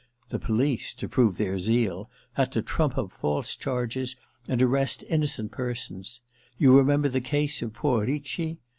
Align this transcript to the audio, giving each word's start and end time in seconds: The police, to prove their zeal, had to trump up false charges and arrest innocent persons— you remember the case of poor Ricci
The 0.29 0.39
police, 0.39 0.95
to 0.95 1.07
prove 1.07 1.37
their 1.37 1.59
zeal, 1.59 2.09
had 2.33 2.51
to 2.53 2.63
trump 2.63 2.97
up 2.97 3.11
false 3.11 3.55
charges 3.55 4.15
and 4.47 4.59
arrest 4.59 5.03
innocent 5.09 5.51
persons— 5.51 6.21
you 6.57 6.75
remember 6.75 7.07
the 7.09 7.21
case 7.21 7.61
of 7.61 7.73
poor 7.73 8.07
Ricci 8.07 8.57